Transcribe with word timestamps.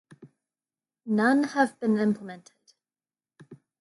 None 1.05 1.43
have 1.43 1.79
been 1.79 1.99
implemented. 1.99 2.55